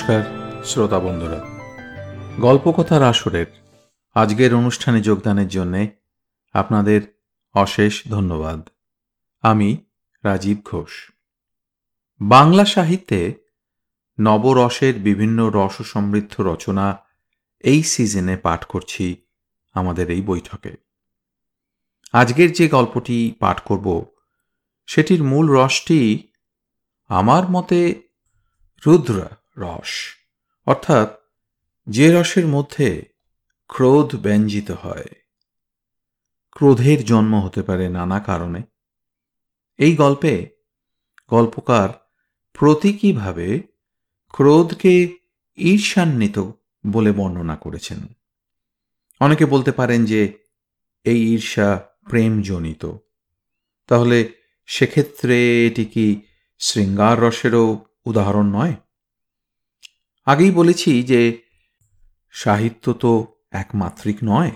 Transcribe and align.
নমস্কার, 0.00 0.62
শ্রোতা 0.64 1.00
বন্ধুরা। 1.00 1.44
গল্পকথার 2.40 3.02
আসরের 3.02 3.46
আজকের 4.14 4.54
অনুষ্ঠানে 4.54 5.00
যোগদানের 5.00 5.48
জন্যে 5.48 5.88
আপনাদের 6.52 7.00
অশেষ 7.54 8.02
ধন্যবাদ। 8.08 8.68
আমি 9.42 9.76
রাজীব 10.24 10.58
ঘোষ। 10.64 11.10
বাংলা 12.20 12.64
সাহিত্যে 12.64 13.34
নবরসের 14.20 14.94
বিভিন্ন 14.94 15.50
রস 15.54 15.82
সমৃদ্ধ 15.82 16.40
রচনা 16.40 16.98
এই 17.60 17.82
সিজনে 17.82 18.36
পাঠ 18.36 18.64
করছি 18.64 19.16
আমাদের 19.74 20.10
এই 20.10 20.22
বৈঠকে। 20.22 20.76
আজকের 22.12 22.52
যে 22.52 22.68
গল্পটি 22.68 23.34
পাঠ 23.38 23.60
করব, 23.60 24.04
সেটির 24.86 25.22
মূল 25.22 25.50
রসটি 25.50 26.28
আমার 27.08 27.50
মতে 27.50 28.02
রুদ্র। 28.86 29.26
রস। 29.56 30.16
অর্থাৎ 30.66 31.20
যে 31.88 32.20
রসের 32.20 32.46
মধ্যে 32.46 33.04
ক্রোধ 33.68 34.16
ব্যঞ্জিত 34.16 34.70
হয়, 34.70 35.06
ক্রোধের 36.50 37.04
জন্ম 37.04 37.44
হতে 37.44 37.62
পারে 37.62 37.88
নানা 37.88 38.20
কারণে। 38.20 38.62
এই 39.78 39.96
গল্পে 39.96 40.48
গল্পকার 41.30 41.88
প্রতীকীভাবে 42.52 43.60
ক্রোধকে 44.28 45.18
ঈর্ষান্বিত 45.56 46.50
বলে 46.86 47.12
বর্ণনা 47.12 47.56
করেছেন। 47.56 48.06
অনেকে 49.20 49.46
বলতে 49.46 49.72
পারেন 49.72 50.04
যে, 50.04 50.32
এই 51.04 51.34
ঈর্ষা 51.34 51.88
প্রেমজনিত। 52.08 52.92
তাহলে 53.86 54.32
সেক্ষেত্রে 54.66 55.66
এটি 55.66 55.84
কি 55.84 56.20
শৃঙ্গার 56.58 57.20
রসেরও 57.20 57.84
উদাহরণ 58.04 58.46
নয়? 58.46 58.74
আগেই 60.30 60.50
বলেছি 60.50 61.02
যে 61.02 61.42
সাহিত্য 62.30 62.92
তো 62.92 63.12
একমাত্রিক 63.50 64.18
নয়। 64.24 64.50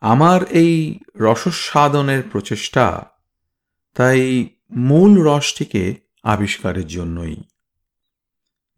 আমার 0.00 0.44
এই 0.44 0.98
রসস্বাদনের 1.16 2.22
প্রচেষ্টা 2.32 3.06
তাই 3.94 4.48
মূল 4.72 5.12
রসটিকে 5.22 5.94
আবিষ্কারের 6.22 6.86
জন্যই। 6.86 7.36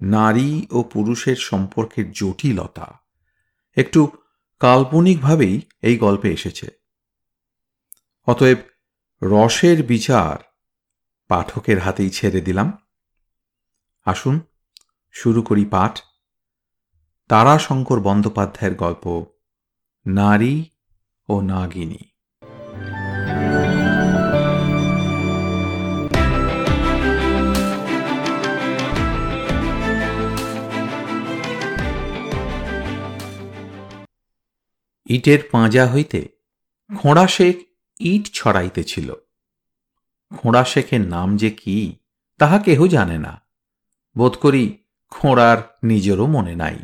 নারী 0.00 0.66
ও 0.70 0.82
পুরুষের 0.82 1.36
সম্পর্কের 1.36 2.12
জটিলতা 2.12 3.00
একটু 3.76 4.00
কাল্পনিকভাবেই 4.58 5.60
এই 5.82 5.96
গল্পে 5.96 6.28
এসেছে। 6.32 6.66
অতএব 8.26 8.58
রসের 9.22 9.82
বিচার 9.82 10.44
পাঠকের 11.28 11.78
হাতেই 11.78 12.10
ছেড়ে 12.10 12.40
দিলাম। 12.40 12.72
আসুন 14.04 14.40
শুরু 15.12 15.42
করি 15.42 15.64
পাঠ। 15.64 16.00
তারাশঙ্কর 17.28 18.00
বন্দ্যোপাধ্যায়ের 18.00 18.76
গল্প, 18.76 19.26
নারী 20.06 20.64
ও 21.28 21.40
নাগিনী। 21.40 21.98
ইটের 35.06 35.38
পাঁজা 35.50 35.92
হইতে 35.92 36.28
খোঁড়া 36.98 37.26
শেখ 37.26 37.56
ইট 38.00 38.30
ছড়াইতেছিল। 38.32 39.14
খোঁড়া 40.36 40.64
শেখের 40.64 41.00
নাম 41.00 41.36
যে 41.36 41.50
কি, 41.50 41.96
তাহা 42.38 42.58
কেহ 42.58 42.86
জানে 42.86 43.18
না। 43.18 43.42
বোধ 44.18 44.36
করি 44.36 44.78
খোঁড়ার 45.10 45.58
নিজেরও 45.82 46.26
মনে 46.26 46.54
নাই। 46.54 46.78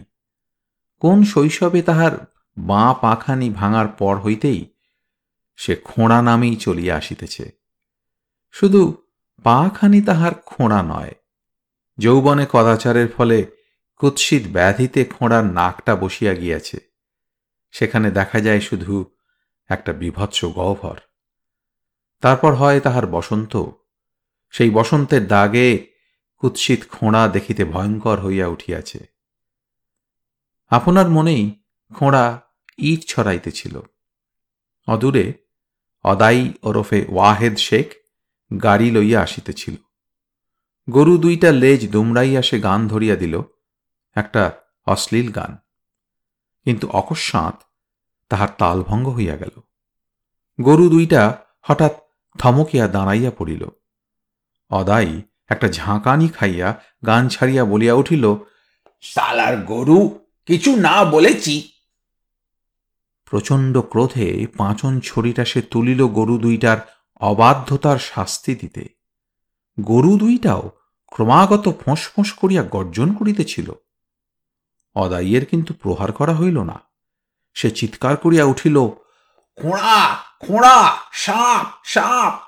কোন 0.99 1.25
শৈশবে 1.25 1.83
তাহার 1.83 2.35
বাঁ 2.59 2.95
পাখানি 2.95 3.51
ভাঙার 3.51 3.89
পর 3.89 4.19
হইতেই 4.19 4.75
সে 5.57 5.77
খোঁড়া 5.77 6.23
নামেই 6.23 6.57
চলিয়া 6.57 6.97
আসিতেছে। 6.97 7.53
শুধু 8.53 9.03
পাখানি 9.43 10.03
তাহার 10.03 10.35
খোঁড়া 10.35 10.83
নয়, 10.83 11.15
যৌবনে 11.99 12.47
কদাচারের 12.53 13.09
ফলে 13.09 13.47
কুৎসিত 13.97 14.43
ব্যাধিতে 14.53 15.05
খোঁড়ার 15.05 15.45
নাকটা 15.45 15.97
বসিয়া 15.97 16.35
গিয়াছে। 16.35 16.79
সেখানে 17.71 18.11
দেখা 18.11 18.41
যায় 18.41 18.61
শুধু 18.61 19.05
একটা 19.69 19.93
বিভৎস 19.93 20.45
গহ্বর। 20.45 20.97
তারপর 22.21 22.55
হয় 22.55 22.81
তাহার 22.81 23.07
বসন্ত। 23.07 23.57
সেই 24.51 24.71
বসন্তের 24.71 25.27
দাগে 25.27 25.94
কুৎসিত 26.39 26.81
খোঁড়া 26.91 27.29
দেখিতে 27.29 27.65
ভয়ঙ্কর 27.65 28.21
হইয়া 28.21 28.47
উঠিয়াছে। 28.47 29.07
আপনার 30.69 31.11
মনেই 31.11 31.63
খোঁড়া 31.95 32.41
ইট 32.79 33.01
ছড়াইতেছিল। 33.09 33.81
অদূরে 34.89 35.33
অদাই 36.05 36.53
ওরফে 36.63 37.07
ওয়াহেদ 37.09 37.57
শেখ 37.57 37.93
গাড়ি 38.63 38.91
লইয়া 38.91 39.23
আসিতেছিল। 39.23 39.75
গরু 40.91 41.19
দুইটা 41.19 41.53
লেজ 41.53 41.91
দুমড়াইয়া 41.91 42.43
সে 42.43 42.61
গান 42.61 42.89
ধরিয়া 42.89 43.17
দিল, 43.17 43.43
একটা 44.15 44.53
অশ্লীল 44.87 45.33
গান। 45.33 45.57
কিন্তু 46.65 46.89
অকস্মাৎ 46.89 47.63
তাহার 48.29 48.49
তালভঙ্গ 48.59 49.09
হইয়া 49.09 49.37
গেল। 49.37 49.61
গরু 50.61 50.89
দুইটা 50.89 51.39
হঠাৎ 51.63 51.93
থমকিয়া 52.39 52.89
দাঁড়াইয়া 52.89 53.31
পড়িল। 53.39 53.69
অদাই 54.71 55.23
একটা 55.49 55.69
ঝাঁকানি 55.69 56.29
খাইয়া 56.29 56.81
গান 57.07 57.29
ছাড়িয়া 57.29 57.65
বলিয়া 57.65 57.95
উঠিল 57.95 58.35
সালার 59.01 59.57
গরু, 59.57 60.19
কিছু 60.47 60.77
না 60.77 61.05
বলেছি। 61.05 61.73
প্রচণ্ড 63.25 63.81
ক্রোধে 63.81 64.47
পাঁচন 64.57 65.01
ছড়িটা 65.01 65.45
সে 65.45 65.63
তুলিল 65.63 66.07
গরু 66.07 66.39
দুইটার 66.39 66.77
অবাধ্যতার 67.21 67.99
শাস্তি 67.99 68.55
দিতে। 68.55 68.89
গরু 69.81 70.19
দুইটাও 70.19 70.71
ক্রমাগত 71.07 71.77
ফোঁস 71.85 72.33
করিয়া 72.33 72.63
গর্জন 72.63 73.13
করিতেছিল। 73.13 73.73
অদাইয়ের 74.95 75.47
কিন্তু 75.47 75.75
প্রহার 75.75 76.13
করা 76.13 76.35
হইল 76.35 76.63
না। 76.63 76.81
সে 77.55 77.71
চিৎকার 77.71 78.17
করিয়া 78.17 78.45
উঠিল, 78.45 78.89
খোঁড়া 79.59 80.17
খোঁড়া, 80.41 80.97
সাপ 81.13 81.67
সাপ! 81.85 82.41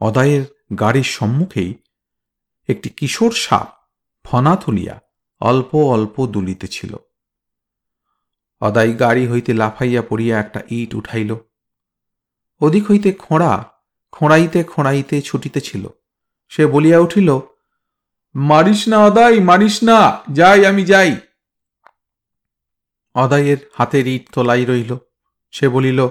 অদায়ের 0.00 0.44
গাড়ির 0.78 1.02
সম্মুখেই 1.02 1.74
একটি 2.68 2.88
কিশোর 2.88 3.32
সাপ 3.32 3.90
ফনা 4.24 4.56
তুলিয়া 4.56 5.00
অল্প 5.40 5.74
অল্প 5.74 6.26
দুলিতেছিল। 6.26 6.96
অদাই 8.60 8.92
গাড়ি 8.92 9.28
হইতে 9.28 9.54
লাফাইয়া 9.54 10.02
পড়িয়া 10.02 10.40
একটা 10.40 10.60
ইট 10.68 10.94
উঠাইল। 10.94 11.36
ওদিক 12.60 12.90
হইতে 12.90 13.12
খোঁড়া, 13.12 13.70
খোঁড়াইতে 14.12 14.64
খোঁড়াইতে 14.64 15.22
ছুটিতেছিল। 15.22 15.88
সে 16.48 16.66
বলিয়া 16.66 16.98
উঠিল, 16.98 17.38
মারিস 18.34 18.88
না 18.88 18.98
অদাই, 18.98 19.40
মারিস 19.40 19.82
না, 19.82 20.20
যাই 20.32 20.66
আমি 20.66 20.84
যাই। 20.84 21.16
অদাইয়ের 23.14 23.56
হাতের 23.78 24.06
ইট 24.06 24.32
তোলাই 24.32 24.64
রইল। 24.64 24.96
সে 25.50 25.68
বলিল, 25.68 26.08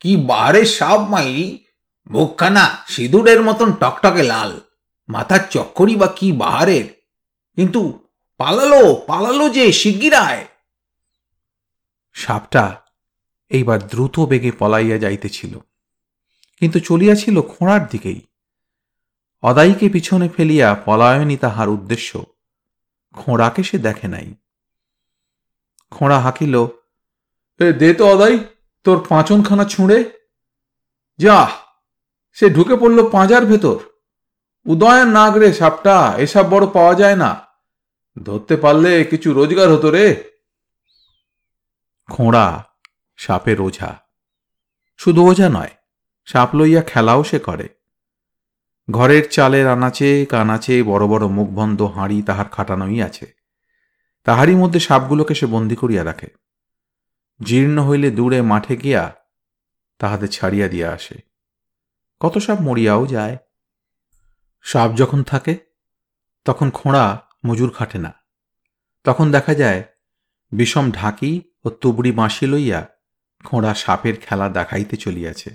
কি 0.00 0.16
বারে 0.16 0.64
সাপ 0.64 1.00
মাইরি 1.00 1.63
মুখখানা 2.10 2.64
সিঁদুরের 2.86 3.40
মতন 3.42 3.72
টকটকে 3.72 4.22
লাল, 4.22 4.60
মাথার 5.08 5.40
চক্করি 5.50 5.96
বা 5.96 6.06
কি 6.06 6.32
বাহারের। 6.32 6.86
কিন্তু 7.56 7.80
পালালো 8.40 8.94
পালালো 9.06 9.48
যে 9.48 9.72
শিগগিরায়। 9.72 10.46
সাপটা 12.14 12.80
এইবার 13.48 13.86
দ্রুত 13.86 14.20
বেগে 14.20 14.52
পলাইয়া 14.58 14.98
যাইতেছিল, 14.98 15.58
কিন্তু 16.60 16.78
চলিয়াছিল 16.80 17.40
খোঁড়ার 17.42 17.88
দিকেই। 17.88 18.20
অদাইকে 19.42 19.88
পিছনে 19.88 20.28
ফেলিয়া 20.28 20.68
পলায়নই 20.84 21.36
তাহার 21.36 21.68
উদ্দেশ্য, 21.68 22.24
খোঁড়াকে 23.12 23.62
সে 23.62 23.78
দেখে 23.78 24.08
নাই। 24.08 24.34
খোঁড়া 25.90 26.18
হাঁকিল, 26.20 26.54
এ, 27.60 27.72
দে 27.72 27.94
তো 27.94 28.04
অদাই, 28.06 28.38
তোর 28.84 29.06
পাঁচনখানা 29.08 29.64
ছুঁড়ে। 29.64 29.98
যা 31.18 31.48
সে 32.34 32.50
ঢুকে 32.50 32.76
পড়ল 32.76 33.10
পাঁজার 33.10 33.46
ভেতর। 33.46 33.78
উদয়ন 34.66 35.08
নাগ 35.08 35.36
রে 35.36 35.52
সাপটা, 35.52 36.14
এসব 36.18 36.50
বড় 36.50 36.66
পাওয়া 36.66 36.94
যায় 36.94 37.16
না। 37.16 37.40
ধরতে 38.22 38.56
পারলে 38.56 39.04
কিছু 39.04 39.32
রোজগার 39.32 39.68
হতো 39.72 39.90
রে। 39.90 40.24
খোঁড়া 42.10 42.64
সাপের 43.16 43.60
ওঝা 43.60 44.00
শুধু 44.96 45.26
ওঝা 45.26 45.48
নয়, 45.48 45.70
সাপ 46.24 46.54
লইয়া 46.54 46.82
খেলাও 46.82 47.24
সে 47.24 47.38
করে। 47.38 47.68
ঘরের 48.90 49.30
চালের 49.30 49.68
আনাচে, 49.68 50.26
কানাচে 50.26 50.82
বড় 50.82 51.06
বড় 51.06 51.26
মুখবন্ধ 51.26 51.82
হাঁড়ি 51.82 52.22
তাহার 52.22 52.48
খাটানোই 52.48 53.02
আছে। 53.02 53.26
তাহারই 54.24 54.54
মধ্যে 54.54 54.80
সাপগুলোকে 54.80 55.34
সে 55.34 55.46
বন্দি 55.46 55.76
করিয়া 55.76 56.04
রাখে। 56.04 56.26
জীর্ণ 57.42 57.86
হইলে 57.86 58.10
দূরে 58.10 58.42
মাঠে 58.42 58.76
গিয়া 58.76 59.14
তাহাদের 59.98 60.28
ছাড়িয়া 60.28 60.68
দিয়া 60.68 60.90
আসে। 60.90 61.33
কত 62.24 62.38
সাপ 62.38 62.60
মরিয়াও 62.60 63.06
যায়। 63.06 63.36
সাপ 64.62 64.94
যখন 64.94 65.22
থাকে, 65.22 65.58
তখন 66.44 66.70
খোঁড়া 66.70 67.22
মজুর 67.46 67.70
খাটে 67.70 67.98
না। 67.98 68.12
তখন 69.04 69.30
দেখা 69.30 69.54
যায়, 69.54 69.84
বিষম 70.52 70.90
ঢাকি 70.90 71.42
ও 71.64 71.70
তুবড়ি 71.70 72.12
বাঁশি 72.12 72.46
লইয়া 72.46 72.88
খোঁড়া 73.44 73.74
সাপের 73.74 74.14
খেলা 74.16 74.48
দেখাইতে 74.48 74.96
চলিয়াছে। 74.96 75.54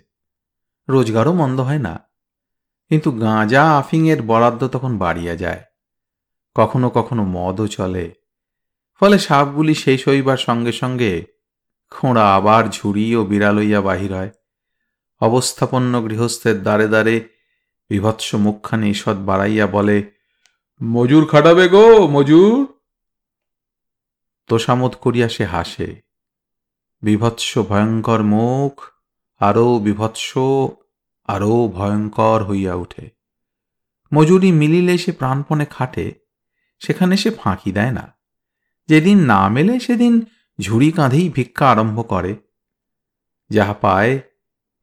রোজগারও 0.89 1.33
মন্দ 1.33 1.59
হয় 1.59 1.79
না। 1.79 1.99
কিন্তু 2.89 3.11
গাঁজা 3.11 3.77
আফিংয়ের 3.77 4.21
বরাদ্দ 4.21 4.67
তখন 4.67 4.97
বাড়িয়া 4.97 5.35
যায়। 5.35 5.63
কখনো 6.55 6.89
কখনো 6.89 7.23
মদও 7.23 7.67
চলে। 7.67 8.13
ফলে 8.99 9.19
সাপগুলি 9.19 9.75
শেষ 9.75 10.07
হইবার 10.07 10.37
সঙ্গে 10.37 10.71
সঙ্গে 10.71 11.25
খোঁড়া 11.89 12.35
আবার 12.35 12.65
ঝুড়ি 12.69 13.15
ও 13.15 13.25
বিড়ালইয়া 13.25 13.81
বাহির 13.81 14.13
হয়। 14.13 14.29
অবস্থাপন্ন 15.19 16.07
গৃহস্থের 16.07 16.61
দ্বারে 16.61 16.87
দ্বারে 16.87 17.27
বিভৎস 17.89 18.35
মুখখানি 18.35 18.89
ঈষৎ 18.89 19.17
বাড়াইয়া 19.17 19.67
বলে, 19.67 20.11
মজুর 20.83 21.25
খাটাবে 21.25 21.69
গো, 21.69 22.07
মজুর! 22.07 22.67
তোষামত 24.47 24.95
করিয়া 24.95 25.29
সে 25.29 25.45
হাসে, 25.45 26.01
বিভৎস 27.01 27.57
ভয়ঙ্কর 27.57 28.23
মুখ 28.23 28.81
আরও 29.39 29.79
বিভৎস 29.79 30.37
আরও 31.27 31.67
ভয়ঙ্কর 31.67 32.43
হইয়া 32.43 32.73
উঠে। 32.75 33.09
মজুরি 34.13 34.51
মিলিলে 34.51 34.97
সে 34.97 35.11
প্রাণপণে 35.11 35.65
খাটে, 35.65 36.13
সেখানে 36.79 37.17
সে 37.17 37.29
ফাঁকি 37.29 37.71
দেয় 37.71 37.91
না। 37.91 38.13
যেদিন 38.87 39.17
না 39.19 39.49
মেলে, 39.49 39.79
সেদিন 39.79 40.25
ঝুড়ি 40.61 40.91
কাঁধেই 40.91 41.29
ভিক্ষা 41.29 41.71
আরম্ভ 41.71 42.09
করে। 42.09 42.35
যাহা 43.49 43.73
পায় 43.73 44.19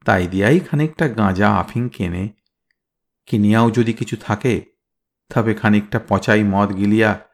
তাই 0.06 0.26
দিয়াই 0.26 0.60
খানিকটা 0.60 1.08
গাঁজা 1.08 1.54
আফিং 1.54 1.88
কেনে। 1.88 2.28
কিনিয়াও 3.26 3.70
যদি 3.70 3.92
কিছু 3.92 4.16
থাকে, 4.16 4.64
তবে 5.34 5.54
খানিকটা 5.54 6.00
পচাই 6.08 6.44
মদ 6.44 6.76
গিলিয়া 6.76 7.28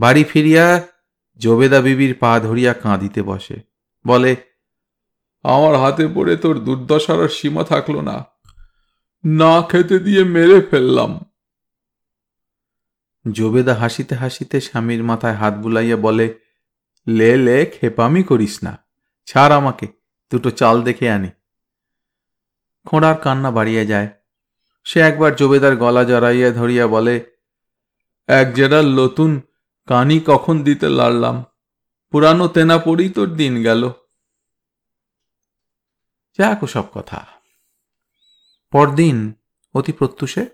বাড়ি 0.00 0.24
ফিরিয়া 0.24 0.86
জবেদা 1.36 1.80
বিবির 1.80 2.14
পা 2.14 2.40
ধরিয়া 2.40 2.72
কাঁদিতে 2.72 3.22
বসে। 3.22 3.56
বলে, 4.06 4.36
আমার 5.42 5.80
হাতে 5.80 6.08
পড়ে 6.14 6.36
তোর 6.36 6.64
দুর্দশার 6.64 7.28
সীমা 7.28 7.64
থাকল 7.64 8.00
না। 8.00 8.24
না 9.24 9.62
খেতে 9.62 9.98
দিয়ে 9.98 10.24
মেরে 10.24 10.60
ফেললাম। 10.60 11.20
জবেদা 13.32 13.74
হাসিতে 13.74 14.14
হাসিতে 14.14 14.60
স্বামীর 14.60 15.04
মাথায় 15.04 15.34
হাত 15.34 15.54
বুলাইয়া 15.54 15.96
বলে, 15.96 16.34
লে 17.06 17.36
লে, 17.36 17.66
খেপামি 17.66 18.22
করিস 18.22 18.64
না। 18.64 18.78
ছাড় 19.26 19.54
আমাকে, 19.54 19.86
দুটো 20.30 20.50
চাল 20.50 20.82
দেখে 20.82 21.10
আনি। 21.10 21.28
খোঁড়ার 22.86 23.16
কান্না 23.18 23.50
বাড়িয়া 23.50 23.84
যায়। 23.84 24.08
সে 24.84 25.00
একবার 25.00 25.36
জবেদার 25.36 25.76
গলা 25.76 26.04
জড়াইয়া 26.04 26.50
ধরিয়া 26.50 26.86
বলে, 26.86 27.24
এক 28.26 28.54
জেরার 28.54 28.84
নতুন 28.84 29.40
কানি 29.86 30.20
কখন 30.26 30.62
দিতে 30.62 30.88
লাড়লাম 30.88 31.44
পুরানো 32.10 32.48
তেনা 32.48 32.78
পড়ি 32.78 33.08
তোর 33.08 33.34
দিন 33.34 33.62
গেল। 33.62 33.90
যাক 36.38 36.64
সব 36.64 36.84
কথা। 36.94 37.26
পরদিন 38.70 39.32
অতি 39.74 39.92
প্রত্যুষে 39.92 40.46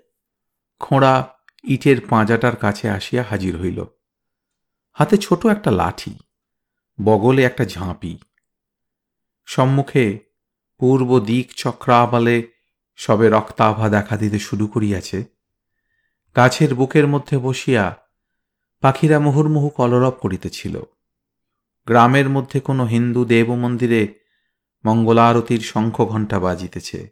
খোঁড়া 0.78 1.28
ইটের 1.62 1.96
পাঁজাটার 2.10 2.56
কাছে 2.56 2.90
আসিয়া 2.90 3.22
হাজির 3.22 3.60
হইল। 3.60 3.84
হাতে 4.92 5.16
ছোট 5.16 5.46
একটা 5.46 5.70
লাঠি, 5.70 6.18
বগলে 7.04 7.44
একটা 7.44 7.64
ঝাঁপি। 7.64 8.18
সম্মুখে 9.46 10.27
পূর্ব 10.78 11.20
দিক 11.20 11.52
চক্রাবালে 11.56 12.48
সবে 12.96 13.28
রক্তাভা 13.28 13.88
দেখা 13.88 14.16
দিতে 14.16 14.38
শুরু 14.38 14.66
করিয়াছে। 14.66 15.24
গাছের 16.36 16.74
বুকের 16.74 17.06
মধ্যে 17.06 17.38
বসিয়া 17.38 17.96
পাখিরা 18.80 19.18
মুহুর্মুহু 19.18 19.68
কলরব 19.68 20.10
করিতেছিল। 20.10 20.82
গ্রামের 21.86 22.28
মধ্যে 22.28 22.60
কোনো 22.60 22.84
হিন্দু 22.84 23.24
দেব 23.24 23.54
মন্দিরে 23.54 24.14
মঙ্গলারতির 24.84 25.60
শঙ্খ 25.60 26.04
ঘণ্টা 26.04 26.38
বাজিতেছে। 26.38 27.08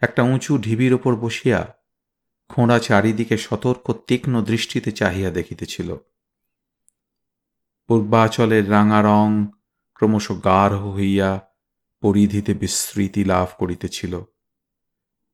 একটা 0.00 0.22
উঁচু 0.22 0.58
ঢিবির 0.58 0.94
ওপর 0.94 1.16
বসিয়া 1.16 1.74
খোঁড়া 2.48 2.78
চারিদিকে 2.78 3.38
সতর্ক, 3.38 3.92
তীক্ষ্ণ 4.06 4.42
দৃষ্টিতে 4.42 4.92
চাহিয়া 4.92 5.30
দেখিতেছিল। 5.30 5.96
পূর্বাচলের 7.86 8.70
রাঙা 8.70 9.02
রং 9.02 9.46
ক্রমশ 9.94 10.30
গাঢ় 10.30 10.76
হইয়া 10.76 11.49
পরিধিতে 12.00 12.54
বিস্তৃতি 12.54 13.24
লাভ 13.24 13.46
করিতেছিল। 13.58 14.22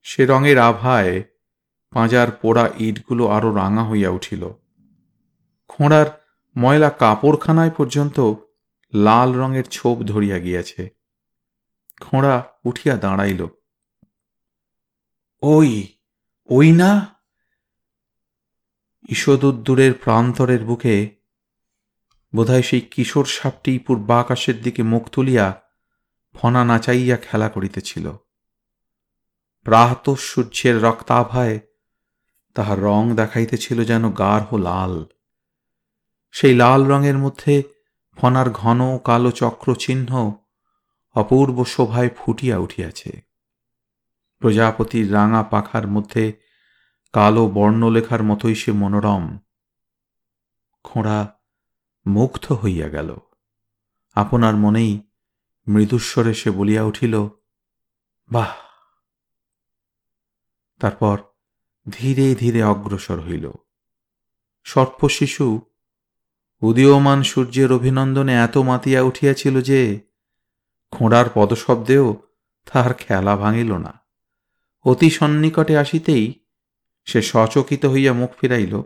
সে 0.02 0.26
রঙের 0.26 0.58
আভায় 0.58 1.22
পাঁজার 1.90 2.30
পোড়া 2.30 2.70
ইটগুলো 2.78 3.28
আরও 3.28 3.54
রাঙা 3.54 3.88
হইয়া 3.88 4.10
উঠিল। 4.10 4.48
খোঁড়ার 5.68 6.06
ময়লা 6.56 6.90
কাপড়খানায় 6.90 7.70
পর্যন্ত 7.70 8.34
লাল 8.94 9.32
রঙের 9.32 9.64
ছোপ 9.64 9.98
ধরিয়া 9.98 10.38
গিয়াছে। 10.38 10.90
খোঁড়া 12.00 12.44
উঠিয়া 12.64 12.96
দাঁড়াইল। 12.96 13.46
ওই 15.42 15.86
ওই 16.44 16.72
না? 16.72 17.16
ঈষদুদ্দূরের 19.08 19.94
প্রান্তরের 19.94 20.64
বুকে 20.64 21.10
বোধহয় 22.36 22.62
সেই 22.62 22.80
কিশোর 22.80 23.24
সাপটি 23.24 23.78
পূর্বাকাশের 23.78 24.62
দিকে 24.62 24.82
মুখ 24.82 25.08
তুলিয়া 25.08 25.62
ফনা 26.36 26.64
নাচাইয়া 26.64 27.16
খেলা 27.16 27.48
করিতেছিল। 27.48 28.12
প্রাত 29.64 30.14
সূর্যের 30.14 30.82
রক্তাভায় 30.82 31.60
তাহার 32.54 32.82
রং 32.82 33.16
দেখাইতেছিল 33.16 33.84
যেন 33.84 34.12
গাঢ় 34.12 34.58
লাল। 34.58 35.06
সেই 36.32 36.54
লাল 36.54 36.86
রঙের 36.86 37.18
মধ্যে 37.18 37.62
ফনার 38.16 38.50
ঘন 38.50 38.98
কালো 38.98 39.30
চক্র 39.30 39.74
চিহ্ন 39.74 40.32
অপূর্ব 41.14 41.64
শোভায় 41.64 42.10
ফুটিয়া 42.16 42.58
উঠিয়াছে। 42.58 43.22
প্রজাপতির 44.38 45.12
রাঙা 45.12 45.42
পাখার 45.42 45.86
মধ্যে 45.86 46.32
কালো 47.12 47.48
বর্ণলেখার 47.48 48.22
মতোই 48.22 48.54
সে 48.54 48.72
মনোরম। 48.72 49.38
খোঁড়া 50.84 51.38
মুগ্ধ 52.06 52.52
হইয়া 52.52 52.88
গেল। 52.88 53.16
আপনার 54.14 54.56
মনেই 54.56 55.05
মৃদুস্বরে 55.68 56.34
সে 56.34 56.50
বলিয়া 56.50 56.82
উঠিল, 56.82 57.28
বাহ! 58.32 58.54
তারপর 60.80 61.18
ধীরে 61.90 62.34
ধীরে 62.34 62.62
অগ্রসর 62.62 63.20
হইল। 63.20 63.50
সর্প 64.64 65.08
শিশু, 65.08 65.60
উদীয়মান 66.62 67.22
সূর্যের 67.22 67.72
অভিনন্দনে 67.72 68.34
এত 68.34 68.58
মাতিয়া 68.58 69.02
উঠিয়াছিল 69.02 69.60
যে 69.60 70.00
খোঁড়ার 70.90 71.26
পদশব্দেও 71.34 72.22
তাহার 72.72 72.94
খেলা 72.94 73.36
ভাঙিল 73.36 73.72
না। 73.76 74.00
অতি 74.84 75.10
সন্নিকটে 75.10 75.78
আসিতেই 75.78 76.46
সে 77.04 77.22
সচকিত 77.22 77.86
হইয়া 77.86 78.12
মুখ 78.12 78.30
ফিরাইল। 78.40 78.82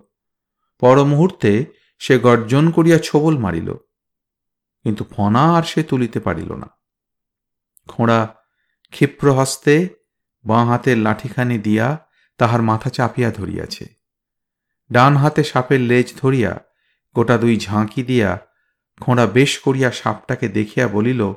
পর 0.81 1.05
মুহূর্তে 1.05 1.65
সে 1.99 2.19
গর্জন 2.19 2.71
করিয়া 2.71 2.99
ছবল 2.99 3.39
মারিল। 3.39 3.75
কিন্তু 4.83 5.05
ফনা 5.05 5.57
আর 5.57 5.63
সে 5.63 5.83
তুলিতে 5.83 6.21
পারিল 6.21 6.53
না। 6.53 6.69
খোঁড়া 7.89 8.35
ক্ষিপ্র 8.91 9.33
হস্তে 9.33 9.89
বাঁ 10.45 10.67
হাতের 10.67 10.99
লাঠিখানি 10.99 11.59
দিয়া 11.59 12.07
তাহার 12.39 12.63
মাথা 12.63 12.91
চাপিয়া 12.91 13.31
ধরিয়াছে। 13.31 13.95
ডান 14.93 15.17
হাতে 15.17 15.45
সাপের 15.45 15.81
লেজ 15.81 16.17
ধরিয়া 16.17 16.61
গোটা 17.15 17.39
দুই 17.39 17.57
ঝাঁকি 17.57 18.03
দিয়া 18.03 18.39
খোঁড়া 19.01 19.27
বেশ 19.27 19.59
করিয়া 19.59 19.91
সাপটাকে 19.91 20.49
দেখিয়া 20.49 20.89
বলিল, 20.89 21.35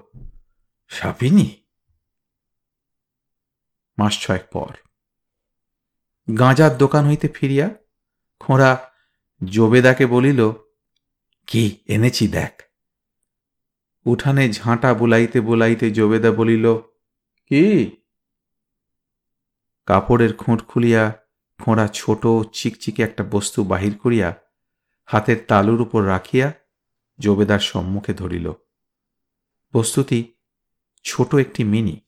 সাপিনী? 0.88 1.56
মাস 3.98 4.20
ছয়েক 4.20 4.42
পর। 4.52 4.76
গাঁজার 6.40 6.78
দোকান 6.78 7.08
হইতে 7.08 7.28
ফিরিয়া 7.28 7.70
খোঁড়া 8.40 8.92
জবেদাকে 9.46 10.06
বলিল, 10.06 10.52
কি 11.48 11.80
এনেছি 11.86 12.28
দেখ। 12.28 12.63
উঠানে 14.06 14.52
ঝাঁটা 14.52 14.94
বুলাইতে 14.94 15.42
বুলাইতে 15.42 15.92
জবেদা 15.92 16.32
বলিল, 16.32 16.78
কি? 17.46 17.92
কাপড়ের 19.86 20.34
খুঁট 20.34 20.62
খুলিয়া 20.62 21.14
খোঁড়া 21.62 21.88
ছোট 21.88 22.28
চিকচিকে 22.54 23.04
একটা 23.04 23.24
বস্তু 23.24 23.64
বাহির 23.64 23.98
করিয়া 23.98 24.36
হাতের 25.06 25.38
তালুর 25.48 25.82
উপর 25.82 26.08
রাখিয়া 26.08 26.54
জবেদার 27.20 27.60
সম্মুখে 27.60 28.14
ধরিল। 28.14 28.52
বস্তুটি 29.74 30.34
ছোট 31.04 31.36
একটি 31.36 31.64
মিনি, 31.64 32.00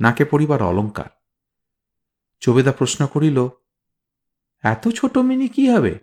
নাকে 0.00 0.24
পড়িবার 0.24 0.62
অলঙ্কার 0.62 1.10
জবেদা 2.40 2.72
প্রশ্ন 2.72 3.06
করিল, 3.06 3.48
এত 4.62 4.88
ছোট 4.88 5.18
মিনি 5.18 5.48
কি 5.48 5.68
হবে? 5.68 5.98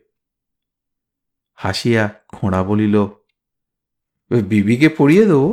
হাসিয়া 1.53 2.09
খোঁড়া 2.27 2.63
বলিল 2.63 3.07
বিবিকে 4.31 4.89
পড়িয়ে 4.89 5.25
দেব। 5.25 5.43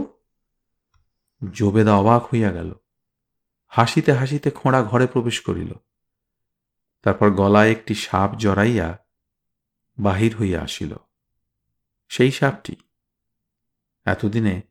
জোবেদা 1.53 1.95
অবাক 1.95 2.23
হইয়া 2.25 2.53
গেল। 2.53 2.71
হাসিতে 3.73 4.13
হাসিতে 4.13 4.51
খোঁড়া 4.51 4.83
ঘরে 4.83 5.07
প্রবেশ 5.07 5.41
করিল। 5.41 5.73
তারপর 7.03 7.31
গলায় 7.31 7.71
একটি 7.71 7.95
সাপ 7.95 8.31
জড়াইয়া 8.37 8.89
বাহির 9.99 10.37
হইয়া 10.37 10.63
আসিল। 10.63 10.93
সেই 12.09 12.31
সাপটি 12.31 12.77
এতদিনে 14.05 14.63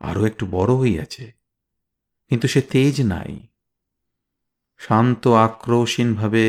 আরও 0.00 0.24
একটু 0.24 0.46
বড় 0.46 0.72
হইয়াছে, 0.74 1.32
কিন্তু 2.28 2.48
সে 2.48 2.60
তেজ 2.62 3.02
নাই। 3.02 3.46
শান্ত 4.80 5.28
আক্রোশীনভাবে 5.28 6.44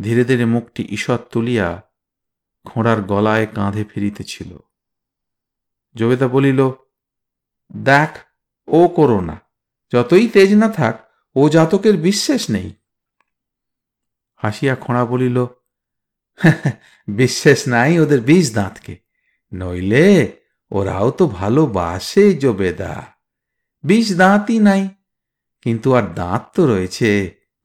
ধীরে 0.00 0.24
ধীরে 0.24 0.44
মুখটি 0.44 0.82
ঈষৎ 0.90 1.20
তুলিয়া 1.30 1.68
ঘোড়ার 2.66 3.02
গলায় 3.02 3.46
কাঁধে 3.46 3.84
ফিরিতেছিল। 3.84 4.50
জবেদা 5.96 6.26
বলিল, 6.28 6.60
দেখ, 7.70 8.10
ও 8.68 8.80
করো 8.88 9.20
না। 9.20 9.36
যতই 9.92 10.26
তেজ 10.28 10.50
না 10.54 10.68
থাক, 10.68 10.94
ও 11.36 11.40
জাতকের 11.48 11.96
বিশ্বাস 11.96 12.42
নেই। 12.50 12.68
হাসিয়া 14.40 14.74
খোঁড়া 14.74 15.02
বলিল 15.04 15.38
বিশ্বাস 17.08 17.60
নাই 17.68 17.92
ওদের 17.98 18.20
বিষ 18.20 18.46
দাঁতকে। 18.54 18.94
নইলে 19.52 20.06
ওরাও 20.70 21.08
তো 21.10 21.24
ভালোবাসে 21.26 22.24
জবেদা। 22.34 22.94
বিষ 23.84 24.06
দাঁতই 24.16 24.58
নাই, 24.58 24.82
কিন্তু 25.62 25.88
আর 25.94 26.04
দাঁত 26.14 26.42
তো 26.54 26.60
রয়েছে। 26.66 27.10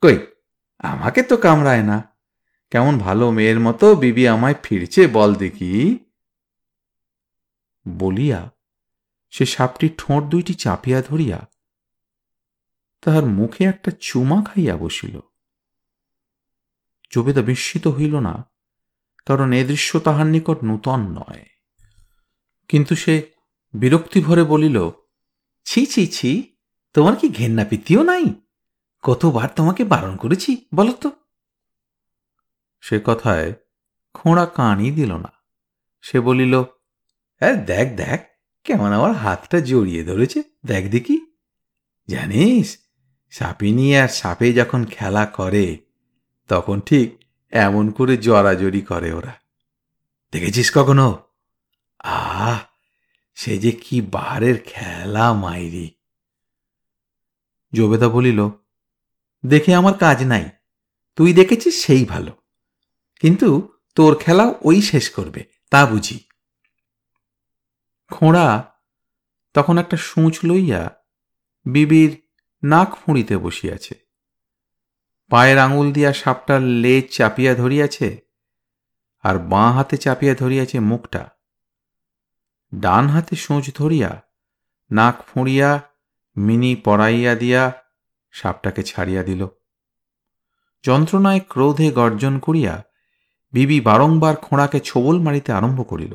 কই, 0.04 0.18
আমাকে 0.84 1.22
তো 1.24 1.36
কামড়ায় 1.38 1.84
না। 1.84 1.98
কেমন 2.72 2.94
ভালো 2.98 3.26
মেয়ের 3.32 3.60
মতো 3.60 3.86
বিবি 3.96 4.24
আমায় 4.28 4.58
ফিরছে 4.64 5.02
বল 5.08 5.32
দেখি। 5.36 5.74
বলিয়া 7.86 8.42
সে 9.34 9.46
সাপটি 9.46 9.90
ঠোঁট 9.98 10.24
দুইটি 10.24 10.54
চাপিয়া 10.54 11.02
ধরিয়া 11.02 11.40
তাহার 13.02 13.26
মুখে 13.26 13.64
একটা 13.64 13.92
চুমা 14.00 14.44
খাইয়া 14.44 14.78
বসিল। 14.78 15.20
জবেদা 17.12 17.42
বিস্মিত 17.42 17.88
হইল 17.88 18.16
না, 18.20 18.36
কারণ 19.26 19.54
এ 19.54 19.64
দৃশ্য 19.64 20.00
তাহার 20.00 20.26
নিকট 20.26 20.64
নূতন 20.64 21.00
নয়। 21.00 21.46
কিন্তু 22.70 22.96
সে 22.96 23.16
বিরক্তি 23.74 24.22
ভরে 24.22 24.44
বলিল, 24.44 24.78
ছি 25.66 25.86
ছি 25.86 26.08
ছি, 26.08 26.58
তোমার 26.94 27.16
কি 27.16 27.30
ঘেন্না 27.30 27.66
পিতিও 27.66 28.04
নাই? 28.04 28.26
কতবার 29.04 29.50
তোমাকে 29.56 29.84
বারণ 29.84 30.18
করেছি, 30.18 30.52
বলো 30.76 30.94
তো? 30.94 31.12
সে 32.82 32.98
কথায় 33.06 33.54
খোঁড়া 34.14 34.46
কানই 34.46 34.92
দিল 34.92 35.12
না। 35.18 35.32
সে 36.02 36.20
বলিল 36.20 36.64
হ্যাঁ 37.44 37.66
দেখ 37.66 37.88
দেখ, 37.96 38.22
কেমন 38.64 38.94
আমার 38.94 39.12
হাতটা 39.12 39.60
জড়িয়ে 39.60 40.04
ধরেছে। 40.04 40.44
দেখ 40.66 40.90
দেখি। 40.90 41.26
জানিস, 42.08 42.78
সাপিনি 43.32 43.98
আর 43.98 44.08
সাপে 44.08 44.54
যখন 44.54 44.86
খেলা 44.86 45.26
করে, 45.26 45.78
তখন 46.48 46.80
ঠিক 46.80 47.26
এমন 47.52 47.92
করে 47.92 48.18
জড়াজড়ি 48.18 48.82
করে 48.82 49.14
ওরা। 49.14 49.34
দেখেছিস 50.32 50.72
কখনো? 50.78 51.24
আহ, 52.00 52.60
সে 53.36 53.58
যে 53.58 53.72
কি 53.72 54.02
বাহারের 54.02 54.64
খেলা, 54.66 55.34
মাইরি। 55.34 55.96
জবেদা 57.74 58.10
বলিল, 58.10 58.50
দেখে 59.46 59.76
আমার 59.76 59.94
কাজ 59.94 60.24
নাই। 60.24 60.50
তুই 61.16 61.34
দেখেছিস 61.34 61.86
সেই 61.86 62.06
ভালো। 62.06 62.32
কিন্তু 63.20 63.70
তোর 63.96 64.16
খেলা 64.16 64.54
ওই 64.62 64.82
শেষ 64.82 65.10
করবে, 65.10 65.46
তা 65.70 65.86
বুঝি। 65.86 66.20
খোঁড়া, 68.16 68.48
তখন 69.56 69.76
একটা 69.78 69.98
সূঁচ 69.98 70.36
লইয়া 70.44 70.82
বিবির 71.66 72.12
নাক 72.64 72.90
ফুঁড়িতে 72.96 73.36
বসিয়াছে। 73.38 73.96
পায়ের 75.32 75.58
আঙুল 75.58 75.88
দিয়া 75.92 76.12
সাপটার 76.14 76.62
লেজ 76.84 77.06
চাপিয়া 77.18 77.54
ধরিয়াছে 77.56 78.10
আর 79.24 79.36
বাঁ 79.52 79.70
হাতে 79.74 79.96
চাপিয়া 79.98 80.34
ধরিয়াছে 80.36 80.78
মুখটা। 80.80 81.24
ডান 82.74 83.04
হাতে 83.08 83.36
সূঁচ 83.36 83.66
ধরিয়া 83.76 84.12
নাক 84.92 85.16
ফুঁড়িয়া 85.28 85.70
মিনি 86.38 86.72
পড়াইয়া 86.86 87.34
দিয়া 87.36 87.64
সাপটাকে 88.32 88.82
ছাড়িয়া 88.84 89.24
দিল। 89.24 89.42
যন্ত্রণায় 90.84 91.42
ক্রোধে 91.50 91.88
গর্জন 91.92 92.36
করিয়া 92.40 92.74
বিবি 93.54 93.78
বারংবার 93.82 94.36
খোঁড়াকে 94.36 94.80
ছোবল 94.80 95.16
মারিতে 95.20 95.52
আরম্ভ 95.54 95.80
করিল। 95.90 96.14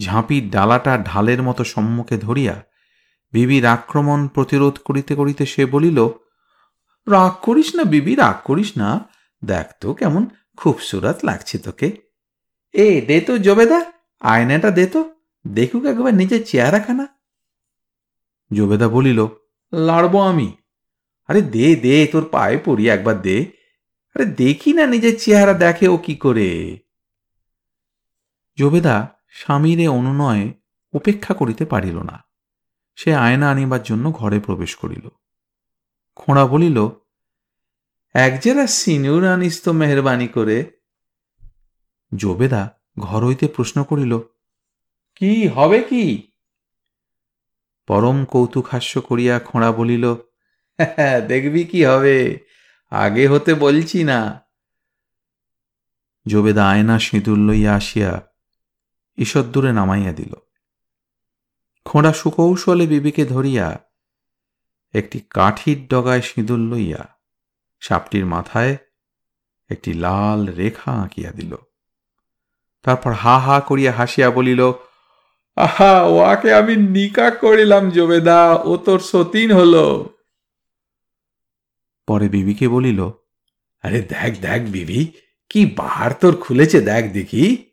ঝাঁপির 0.00 0.50
ডালাটা 0.50 0.98
ঢালের 0.98 1.42
মতো 1.42 1.64
সম্মুখে 1.64 2.16
ধরিয়া 2.16 2.62
বিবির 3.32 3.66
আক্রমণ 3.66 4.28
প্রতিরোধ 4.28 4.78
করিতে 4.78 5.14
করিতে 5.14 5.46
সে 5.46 5.66
বলিল, 5.66 6.06
রাগ 7.10 7.32
করিস 7.42 7.74
না 7.74 7.84
বিবি, 7.84 8.14
রাগ 8.14 8.34
করিস 8.44 8.72
না। 8.76 9.08
দেখ 9.44 9.66
তো 9.80 9.94
কেমন 9.94 10.26
খুবসুরত 10.56 11.24
লাগছে 11.24 11.58
তোকে। 11.58 11.96
এ, 12.72 13.00
দে 13.06 13.20
তো 13.20 13.38
জবেদা, 13.38 13.92
আয়নাটা 14.20 14.70
দে 14.70 14.86
তো। 14.86 15.14
দেখুক 15.46 15.84
একবার 15.84 16.14
নিজের 16.14 16.46
চেহারাখানা। 16.46 17.08
জবেদা 18.52 18.88
বলিল, 18.88 19.26
লাড়ব 19.72 20.28
আমি। 20.28 20.56
আরে 21.28 21.42
দে 21.42 21.76
দে, 21.76 22.06
তোর 22.06 22.28
পায়ে 22.30 22.58
পড়ি, 22.64 22.88
একবার 22.88 23.22
দে। 23.22 23.46
আরে 24.14 24.24
দেখি 24.24 24.72
না 24.72 24.86
নিজের 24.86 25.20
চেহারা 25.20 25.52
দেখে 25.52 25.88
ও 25.88 25.96
কি 25.96 26.14
করে? 26.14 26.78
জবেদা 28.58 29.19
স্বামীরে 29.34 29.86
অনুনয়ে 29.88 30.54
উপেক্ষা 30.92 31.34
করিতে 31.34 31.64
পারিল 31.64 31.96
না। 32.02 32.16
সে 32.96 33.14
আয়না 33.14 33.50
আনিবার 33.50 33.82
জন্য 33.82 34.12
ঘরে 34.12 34.40
প্রবেশ 34.40 34.76
করিল। 34.76 35.08
খোঁড়া 36.14 36.46
বলিল, 36.46 36.78
এক 38.14 38.32
জেরা 38.40 38.66
সিনুর 38.66 39.24
আনিস 39.28 39.62
তো 39.62 39.72
মেহরবানি 39.72 40.28
করে। 40.28 40.58
জবেদা 42.12 42.62
ঘর 42.98 43.20
হইতে 43.26 43.46
প্রশ্ন 43.48 43.84
করিল, 43.84 44.12
কি, 45.14 45.48
হবে 45.48 45.82
কি? 45.82 46.04
পরম 47.88 48.24
কৌতুক 48.24 48.66
হাস্য 48.68 49.00
করিয়া 49.00 49.34
খোঁড়া 49.38 49.72
বলিল 49.72 50.04
হ্যাঁ 50.78 51.18
দেখবি 51.20 51.64
কি 51.64 51.80
হবে, 51.84 52.16
আগে 52.90 53.24
হতে 53.28 53.52
বলছি 53.54 54.04
না। 54.04 54.20
জবেদা 56.26 56.64
আয়না 56.68 56.96
সিঁদুর 56.98 57.38
লইয়া 57.38 57.72
আসিয়া 57.74 58.12
ঈষদ্দূরে 59.20 59.72
নামাইয়া 59.72 60.12
দিল। 60.12 60.34
খোঁড়া 61.84 62.12
সুকৌশলে 62.12 62.86
বিবিকে 62.86 63.24
ধরিয়া 63.24 63.80
একটি 64.94 65.20
কাঠির 65.30 65.86
ডগায় 65.86 66.20
সিঁদুর 66.20 66.58
লইয়া 66.58 67.08
সাপটির 67.80 68.26
মাথায় 68.26 68.76
একটি 69.70 69.92
লাল 69.94 70.46
রেখা 70.46 70.92
আঁকিয়া 70.92 71.32
দিল। 71.32 71.56
তারপর 72.82 73.12
হা 73.12 73.38
হা 73.38 73.60
করিয়া 73.60 73.92
হাসিয়া 73.92 74.30
বলিল, 74.30 74.72
আহা, 75.56 76.02
ওয়াকে 76.02 76.52
আমি 76.52 76.76
নিকা 76.76 77.30
করিলাম 77.30 77.90
জবেদা, 77.90 78.54
ও 78.54 78.76
তোর 78.76 79.00
সতীন 79.00 79.52
হলো। 79.52 80.14
পরে 82.06 82.28
বিবিকে 82.28 82.68
বলিল, 82.68 83.10
আরে 83.82 84.00
দেখ 84.02 84.40
দেখ 84.40 84.60
বিবি, 84.62 85.12
কি 85.48 85.66
বাহার 85.66 86.10
তোর 86.20 86.36
খুলেছে 86.36 86.80
দেখ 86.80 87.12
দেখি। 87.12 87.69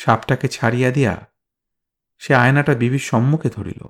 সাপটাকে 0.00 0.46
ছাড়িয়া 0.48 0.90
দিয়া 0.90 1.14
সে 2.18 2.32
আয়নাটা 2.34 2.74
বিবির 2.74 3.04
সম্মুখে 3.10 3.50
ধরিল। 3.50 3.82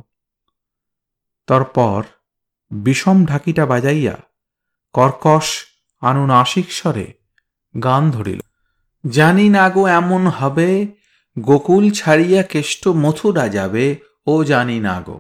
তারপর 1.49 2.01
বিষম 2.71 3.19
ঢাকিটা 3.25 3.65
বাজাইয়া 3.67 4.17
কর্কশ 4.95 5.47
আনুনাসিক 6.03 6.67
স্বরে 6.73 7.07
গান 7.83 8.03
ধরিল, 8.11 8.41
জানি 9.05 9.47
না 9.49 9.65
গো 9.71 9.83
এমন 9.87 10.23
হবে, 10.27 10.71
গোকুল 11.37 11.85
ছাড়িয়া 11.91 12.43
কেষ্ট 12.43 12.83
মথুরা 13.03 13.47
যাবে, 13.49 13.87
ও 14.27 14.35
জানি 14.45 14.79
না 14.81 14.97
গো। 15.01 15.19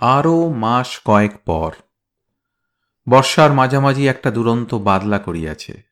আরও 0.00 0.36
মাস 0.64 0.88
কয়েক 1.04 1.34
পর 1.46 1.70
বর্ষার 3.06 3.50
মাঝামাঝি 3.52 4.04
একটা 4.08 4.28
দুরন্ত 4.30 4.70
বাদলা 4.88 5.18
করিয়াছে। 5.18 5.91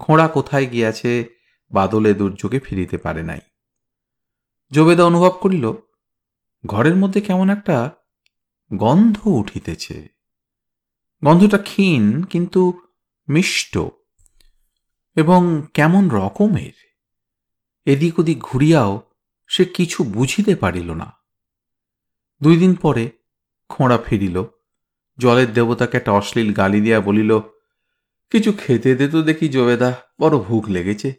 খোঁড়া 0.00 0.28
কোথায় 0.28 0.66
গিয়াছে 0.66 1.28
বাদলে 1.70 2.14
দুর্যোগে 2.14 2.60
ফিরিতে 2.60 2.98
পারে 2.98 3.22
নাই। 3.22 3.40
জবেদা 4.70 5.04
অনুভব 5.04 5.38
করিল, 5.40 5.72
ঘরের 6.66 6.96
মধ্যে 6.96 7.20
কেমন 7.20 7.50
একটা 7.50 7.90
গন্ধ 8.76 9.26
উঠিতেছে। 9.26 10.08
গন্ধটা 11.24 11.58
ক্ষীণ 11.58 12.22
কিন্তু 12.22 12.82
মিষ্ট 13.28 13.78
এবং 15.16 15.62
কেমন 15.74 16.10
রকমের। 16.10 16.76
এদিক 17.84 18.18
ওদিক 18.18 18.38
ঘুরিয়াও 18.38 19.02
সে 19.48 19.64
কিছু 19.64 20.04
বুঝিতে 20.04 20.56
পারিল 20.56 20.90
না। 20.94 21.12
দুই 22.42 22.56
দিন 22.56 22.74
পরে 22.74 23.10
খোঁড়া 23.68 23.98
ফিরিল, 23.98 24.42
জলের 25.18 25.52
দেবতাকে 25.52 25.96
একটা 25.96 26.12
অশ্লীল 26.12 26.52
গালি 26.52 26.80
দিয়া 26.80 27.00
বলিল 27.00 27.40
কিছু 28.30 28.52
খেতে 28.52 28.94
দে 28.94 29.08
তো 29.08 29.22
দেখি, 29.22 29.48
জবেদা। 29.48 29.90
বড় 30.20 30.38
ভুখ 30.38 30.68
লেগেছে। 30.68 31.14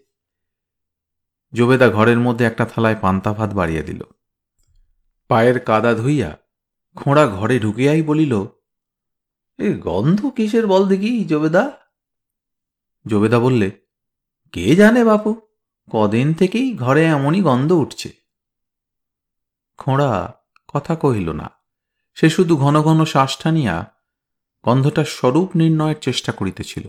জবেদা 1.54 1.90
ঘরের 1.90 2.20
মধ্যে 2.20 2.46
একটা 2.46 2.66
থালায় 2.66 2.96
পান্তা 3.02 3.34
ভাত 3.34 3.54
বাড়িয়ে 3.54 3.84
দিল। 3.84 4.04
পায়ের 5.28 5.60
কাদা 5.60 5.94
ধুইয়া 5.94 6.38
খোঁড়া 6.96 7.28
ঘরে 7.28 7.60
ঢুকিয়াই 7.60 8.02
বলিল, 8.02 8.34
এ 9.60 9.74
গন্ধ 9.74 10.26
কিসের 10.26 10.68
বল 10.68 10.88
দেখি, 10.88 11.26
জবেদা? 11.26 11.72
জবেদা 13.08 13.40
বললে, 13.40 13.72
কে 14.52 14.76
জানে 14.76 15.04
বাপু, 15.04 15.42
কদিন 15.92 16.34
থেকেই 16.34 16.78
ঘরে 16.78 17.04
এমনই 17.06 17.42
গন্ধ 17.42 17.72
উঠছে। 17.72 18.10
খোঁড়া 19.78 20.34
কথা 20.68 20.96
কহিল 20.96 21.30
না। 21.32 21.52
সে 22.14 22.30
শুধু 22.30 22.58
ঘন 22.58 22.82
ঘন 22.82 23.06
শ্বাস 23.06 23.38
টানিয়া 23.38 23.94
গন্ধটার 24.66 25.06
স্বরূপ 25.06 25.50
নির্ণয়ের 25.56 26.00
চেষ্টা 26.02 26.32
করিতেছিল। 26.32 26.88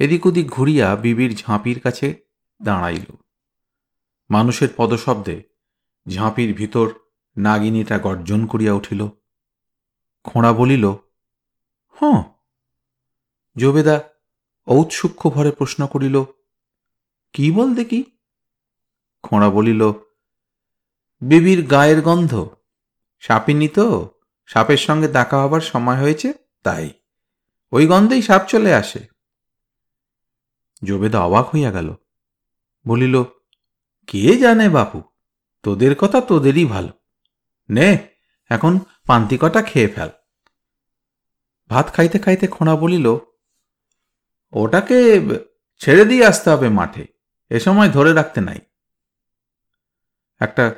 এদিক 0.00 0.26
ওদিক 0.26 0.46
ঘুরিয়া 0.50 0.96
বিবির 0.96 1.36
ঝাঁপির 1.36 1.80
কাছে 1.80 2.08
দাঁড়াইল। 2.62 3.16
মানুষের 4.30 4.68
পদশব্দে 4.76 5.42
ঝাঁপির 6.06 6.54
ভিতর 6.54 6.86
নাগিনীটা 7.36 7.98
গর্জন 7.98 8.46
করিয়া 8.46 8.72
উঠিল। 8.72 9.08
খোঁড়া 10.24 10.52
বলিল 10.52 10.84
হঁ 11.96 12.22
জবেদা 13.56 13.96
ঔৎসুক্ষ 14.66 15.20
ভরে 15.26 15.50
প্রশ্ন 15.50 15.86
করিল, 15.86 16.16
কি 17.32 17.50
বল 17.50 17.74
দেখি? 17.74 18.00
খোঁড়া 19.22 19.50
বলিল, 19.50 19.82
বিবির 21.22 21.66
গায়ের 21.66 22.02
গন্ধ। 22.02 22.32
সাপিনি 23.22 23.68
তো? 23.68 23.86
সাপের 24.46 24.76
সঙ্গে 24.76 25.08
দেখা 25.08 25.38
হবার 25.42 25.60
সময় 25.60 26.00
হয়েছে, 26.00 26.28
তাই। 26.62 26.90
ওই 27.72 27.86
গন্ধেই 27.86 28.22
সাপ 28.22 28.42
চলে 28.48 28.74
আসে। 28.74 29.11
জবেদা 30.84 31.20
অবাক 31.20 31.54
হইয়া 31.54 31.70
গেল। 31.70 31.94
বলিল, 32.86 33.22
কে 34.06 34.36
জানে 34.36 34.68
বাপু, 34.68 35.02
তোদের 35.62 35.96
কথা 35.96 36.20
তোদেরই 36.20 36.64
ভালো। 36.64 36.88
নে, 37.70 38.08
এখন 38.48 38.78
পান্তি 39.06 39.38
কটা 39.40 39.62
খেয়ে 39.62 39.88
ফেল। 39.88 40.08
ভাত 41.68 41.92
খাইতে 41.92 42.18
খাইতে 42.18 42.46
খোঁড়া 42.46 42.76
বলিল, 42.76 43.06
ওটাকে 44.52 45.20
ছেড়ে 45.78 46.04
দিয়ে 46.04 46.26
আসতে 46.26 46.50
হবে 46.50 46.68
মাঠে, 46.68 47.06
এ 47.50 47.60
সময় 47.60 47.90
ধরে 47.90 48.12
রাখতে 48.12 48.40
নাই। 48.40 48.58
একটা 50.40 50.74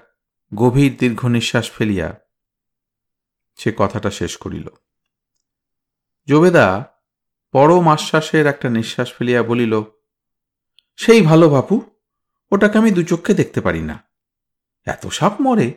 গভীর 0.54 0.96
দীর্ঘ 0.96 1.26
নিঃশ্বাস 1.26 1.70
ফেলিয়া 1.70 2.20
সে 3.56 3.72
কথাটা 3.76 4.10
শেষ 4.10 4.36
করিল। 4.36 4.68
জবেদা 6.26 6.84
পরম 7.52 7.88
আশ্বাসের 7.88 8.46
একটা 8.46 8.68
নিঃশ্বাস 8.68 9.12
ফেলিয়া 9.12 9.42
বলিল 9.42 9.82
সেই 10.98 11.20
ভালো 11.22 11.50
বাপু, 11.50 11.82
ওটাকে 12.52 12.78
আমি 12.78 12.90
দু 12.90 13.02
চক্ষে 13.02 13.34
দেখতে 13.34 13.60
পারি 13.60 13.82
না। 13.82 13.96
এত 14.86 15.06
সাপ 15.06 15.34
মরে, 15.40 15.68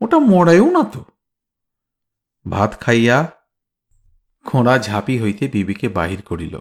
ওটা 0.00 0.18
মরায়ও 0.18 0.70
না 0.70 0.82
তো। 0.84 1.04
ভাত 2.50 2.80
খাইয়া 2.80 3.18
খোঁড়া 4.44 4.78
ঝাঁপি 4.78 5.14
হইতে 5.22 5.48
বিবিকে 5.48 5.88
বাহির 5.88 6.22
করিল। 6.22 6.58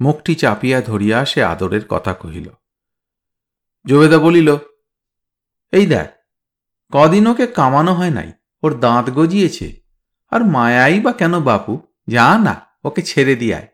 মুখটি 0.00 0.34
চাপিয়া 0.34 0.80
ধরিয়া 0.80 1.24
সে 1.24 1.40
আদরের 1.44 1.84
কথা 1.88 2.14
কহিল। 2.14 2.48
জবেদা 3.84 4.18
বলিল, 4.18 4.56
এই 5.72 5.86
দেখ, 5.86 6.08
কদিন 6.92 7.26
ওকে 7.26 7.46
কামানো 7.46 7.92
হয় 7.94 8.10
নাই, 8.10 8.32
ওর 8.62 8.72
দাঁত 8.80 9.10
গজিয়েছে, 9.10 9.80
আর 10.30 10.40
মায়াই 10.44 11.00
বা 11.00 11.12
কেন 11.12 11.40
বাপু? 11.40 11.72
যা 12.08 12.38
না, 12.38 12.54
ওকে 12.84 13.02
ছেড়ে 13.02 13.36
দিয়ায় 13.36 13.68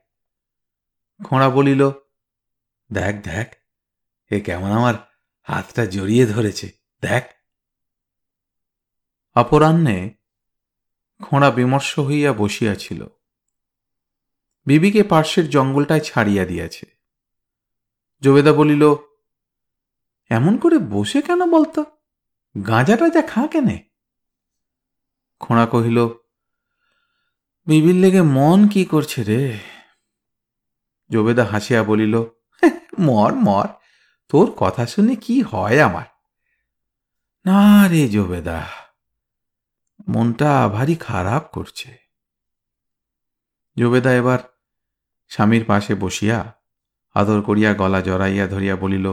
খোঁড়া 1.24 1.48
বলিল 1.50 1.82
দেখ 2.92 3.14
দেখ, 3.14 3.54
এ 4.30 4.40
কেমন 4.40 4.70
আমার 4.70 4.94
হাতটা 5.42 5.86
জড়িয়ে 5.86 6.26
ধরেছে, 6.26 6.72
দেখ। 7.02 7.24
অপরাহ্নে 9.34 10.14
খোঁড়া 11.22 11.50
বিমর্ষ 11.50 11.98
হইয়া 11.98 12.32
বসিয়াছিল। 12.32 13.06
বিবিকে 14.66 15.02
পার্শ্বের 15.02 15.50
জঙ্গলটায় 15.50 16.00
ছাড়িয়া 16.00 16.44
দিয়াছে। 16.44 16.86
জবেদা 18.22 18.52
বলিল, 18.52 18.94
এমন 20.30 20.58
করে 20.58 20.78
বসে 20.78 21.22
কেন 21.22 21.50
বলতো? 21.50 21.84
গাঁজাটা 22.66 23.08
যা 23.08 23.22
খা 23.22 23.46
কেনে? 23.46 23.78
খোঁড়া 25.40 25.66
কহিল, 25.66 26.06
বিবির 27.66 27.94
লেগে 27.94 28.22
মন 28.22 28.68
কি 28.68 28.84
করছে 28.84 29.24
রে? 29.24 29.58
জবেদা 31.10 31.44
হাসিয়া 31.44 31.82
বলিল 31.82 32.24
মর 33.00 33.32
মর, 33.46 33.68
তোর 34.30 34.48
কথা 34.56 34.84
শুনে 34.86 35.14
কি 35.16 35.36
হয় 35.42 35.78
আমার? 35.82 36.08
না 37.44 37.60
রে 37.88 38.02
জবেদা, 38.08 38.60
মনটা 40.08 40.50
ভারী 40.68 40.96
খারাপ 41.00 41.42
করছে। 41.52 41.90
জবেদা 43.76 44.10
এবার 44.12 44.40
স্বামীর 45.30 45.64
পাশে 45.64 45.92
বসিয়া 45.94 46.38
আদর 47.16 47.38
করিয়া 47.42 47.70
গলা 47.74 48.00
জড়াইয়া 48.00 48.46
ধরিয়া 48.46 48.74
বলিল, 48.76 49.06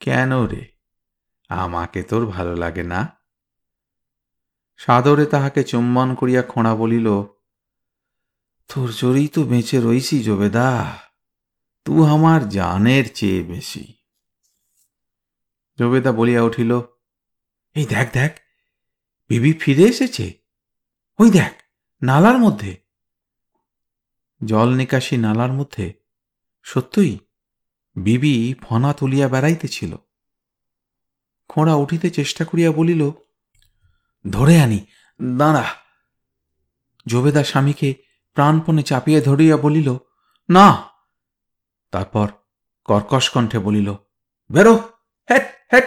কেন 0.00 0.30
রে? 0.42 0.62
আমাকে 1.50 2.00
তোর 2.02 2.22
ভালো 2.26 2.54
লাগে 2.56 2.84
না? 2.84 3.00
সাদরে 4.80 5.24
তাহাকে 5.26 5.60
চুম্বন 5.64 6.08
করিয়া 6.14 6.42
খোঁড়া 6.42 6.72
বলিল, 6.74 7.08
তোর 8.70 8.88
জোরেই 8.92 9.28
তো 9.28 9.40
বেঁচে 9.42 9.78
রইছি 9.80 10.16
জবেদা। 10.22 10.68
তু 11.88 12.04
আমার 12.04 12.48
জানের 12.48 13.14
চেয়ে 13.14 13.42
বেশি 13.42 13.94
জবেদা 15.78 16.12
বলিয়া 16.12 16.42
উঠিল 16.42 16.80
এই 17.74 17.86
দেখ 17.86 18.12
দেখ 18.12 18.36
বিবি 19.28 19.52
ফিরে 19.52 19.82
এসেছে 19.82 20.32
ওই 21.18 21.30
দেখ 21.30 21.52
নালার 22.02 22.38
মধ্যে 22.38 22.76
জল 24.44 24.74
নিকাশি 24.74 25.16
নালার 25.16 25.52
মধ্যে 25.52 25.94
সত্যই 26.62 27.18
বিবি 27.96 28.54
ফনা 28.62 28.92
তুলিয়া 28.92 29.28
বেড়াইতেছিল 29.28 29.96
খোঁড়া 31.48 31.74
উঠিতে 31.74 32.10
চেষ্টা 32.10 32.44
করিয়া 32.44 32.72
বলিল, 32.72 33.10
ধরে 34.30 34.60
আনি, 34.60 34.86
দাঁড়া। 35.22 35.64
জবেদা 37.06 37.44
স্বামীকে 37.44 37.94
প্রাণপণে 38.34 38.82
চাপিয়ে 38.82 39.20
ধরিয়া 39.20 39.56
বলিল, 39.56 39.98
না 40.50 40.87
তারপর 41.90 42.28
কর্কশ 42.84 43.30
কণ্ঠে 43.30 43.58
বলিল, 43.58 43.94
বেরো, 44.50 44.74
হেট 45.30 45.46
হেট! 45.72 45.84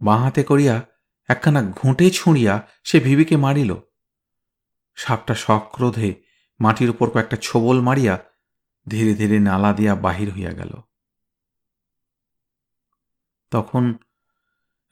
বাঁ 0.00 0.18
হাতে 0.18 0.42
করিয়া 0.42 0.82
একখানা 1.28 1.62
ঘুঁটে 1.62 2.10
ছুঁড়িয়া 2.10 2.68
সে 2.84 3.00
ভিবিকে 3.00 3.36
মারিল। 3.36 3.74
সাপটা 4.96 5.34
সক্রোধে 5.34 6.14
মাটির 6.60 6.90
উপর 6.90 7.10
কয়েকটা 7.10 7.36
ছোবল 7.36 7.80
মারিয়া 7.80 8.18
ধীরে 8.88 9.14
ধীরে 9.14 9.38
নালা 9.38 9.72
দিয়া 9.72 9.94
বাহির 9.94 10.30
হইয়া 10.30 10.52
গেল। 10.52 10.72
তখন 13.50 13.94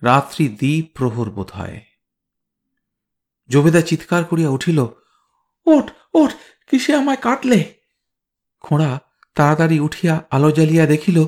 রাত্রি 0.02 0.48
দ্বীপ 0.48 0.96
প্রহর 0.96 1.30
বোধ 1.30 1.50
হয়। 1.50 1.80
জবেদা 3.48 3.80
চিৎকার 3.80 4.24
করিয়া 4.24 4.50
উঠিল, 4.50 4.78
ওঠ 5.66 5.90
ওঠ, 6.14 6.30
কিসে 6.70 6.94
আমায় 6.94 7.16
কাটলে? 7.16 7.74
খোঁড়া 8.60 9.00
তাড়াতাড়ি 9.34 9.80
উঠিয়া 9.80 10.24
আলো 10.30 10.50
জ্বালিয়া 10.50 10.86
দেখিল, 10.86 11.26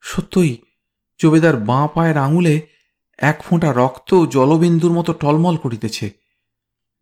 সত্যই 0.00 0.56
জবেদার 1.20 1.56
বাঁ 1.56 1.88
পায়ের 1.88 2.16
আঙুলে 2.16 2.66
এক 3.18 3.42
ফোঁটা 3.42 3.72
রক্ত 3.72 4.24
জলবিন্দুর 4.24 4.92
মতো 4.92 5.12
টলমল 5.12 5.56
করিতেছে। 5.56 6.10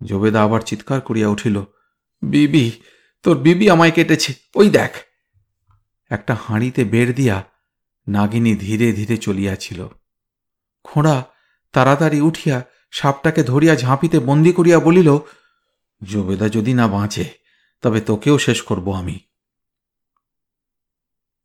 জবেদা 0.04 0.42
আবার 0.42 0.60
চিৎকার 0.60 1.00
করিয়া 1.00 1.28
উঠিল, 1.28 1.62
বিবি, 2.22 2.70
তোর 3.22 3.38
বিবি 3.38 3.70
আমায় 3.70 3.90
কেটেছে, 3.90 4.34
ওই 4.54 4.70
দেখ। 4.70 4.90
একটা 6.10 6.34
হাঁড়িতে 6.34 6.84
বের 6.84 7.14
দিয়া 7.14 7.44
নাগিনী 8.08 8.56
ধীরে 8.56 8.92
ধীরে 8.92 9.16
চলিয়াছিল। 9.16 9.86
খোঁড়া 10.84 11.24
তাড়াতাড়ি 11.72 12.20
উঠিয়া 12.20 12.64
সাপটাকে 12.90 13.42
ধরিয়া 13.42 13.76
ঝাঁপিতে 13.76 14.18
বন্দি 14.18 14.52
করিয়া 14.52 14.78
বলিল 14.78 15.18
জবেদা 16.04 16.48
যদি 16.48 16.74
না 16.74 16.86
বাঁচে, 16.86 17.24
তবে 17.82 18.00
তোকেও 18.00 18.38
শেষ 18.38 18.62
করব 18.62 18.94
আমি। 18.94 19.18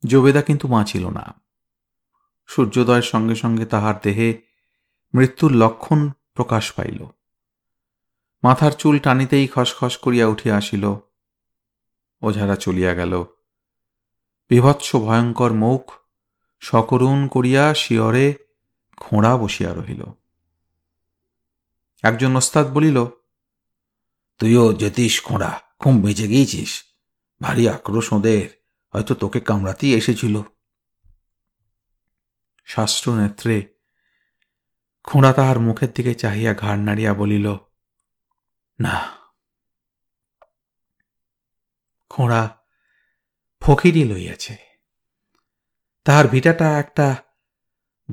জবেদা 0.06 0.42
কিন্তু 0.42 0.68
বাঁচিল 0.68 1.10
না। 1.10 1.42
সূর্যোদয়ের 2.48 3.02
সঙ্গে 3.02 3.36
সঙ্গে 3.36 3.66
তাহার 3.66 3.96
দেহে 4.04 4.42
মৃত্যুর 5.16 5.52
লক্ষণ 5.52 6.12
প্রকাশ 6.34 6.72
পাইল। 6.72 7.06
মাথার 8.44 8.72
চুল 8.72 9.00
টানিতেই 9.00 9.48
খসখস 9.48 9.98
করিয়া 9.98 10.28
উঠিয়া 10.28 10.58
আসিল। 10.58 10.94
ওঝারা 12.22 12.56
চলিয়া 12.56 12.94
গেল। 12.94 13.26
বিভৎস 14.50 14.96
ভয়ঙ্কর 14.96 15.54
মুখ 15.54 15.94
সকরুণ 16.60 17.28
করিয়া 17.28 17.74
শিয়রে 17.74 18.34
খোঁড়া 18.98 19.38
বসিয়া 19.38 19.74
রহিল। 19.74 20.04
একজন 22.04 22.36
ওস্তাদ 22.36 22.74
বলিল, 22.74 23.06
তুইও 24.40 24.74
যেতিস 24.74 25.24
খোঁড়া, 25.24 25.62
খুব 25.80 25.94
বেঁচে 25.94 26.28
গিয়েছিস। 26.28 26.84
ভারী 27.42 27.68
আক্রোশ 27.68 28.14
ওদের। 28.14 28.63
হয়তো 28.94 29.16
তোকে 29.16 29.40
কামড়াতেই 29.40 29.94
এসেছিল। 29.94 30.42
শাস্ত্র 32.66 33.16
নেত্রে 33.16 33.74
খোঁড়া 35.04 35.34
তাহার 35.34 35.60
মুখের 35.60 35.92
দিকে 35.94 36.14
চাহিয়া 36.14 36.54
ঘাড় 36.54 36.78
নাড়িয়া 36.78 37.14
বলিল, 37.14 37.56
না, 38.80 39.18
খোঁড়া 42.10 42.58
ফকিরই 43.62 44.04
লইয়াছে। 44.04 44.56
তাহার 46.04 46.28
ভিটাটা 46.28 46.80
একটা 46.80 47.16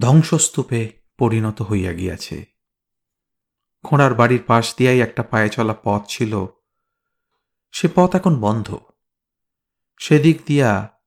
ধ্বংসস্তূপে 0.01 0.81
পরিণত 1.19 1.63
হইয়া 1.63 1.93
গিয়াছে। 1.93 2.45
খোঁড়ার 3.85 4.15
বাড়ির 4.15 4.43
পাশ 4.47 4.75
দিয়াই 4.77 5.01
একটা 5.01 5.23
পায়ে 5.23 5.49
চলা 5.49 5.75
পথ 5.85 6.03
ছিল। 6.09 6.47
সে 7.73 7.89
পথ 7.95 8.17
এখন 8.17 8.41
বন্ধ। 8.41 8.90
সেদিক 10.01 10.43
দিয়া 10.47 10.99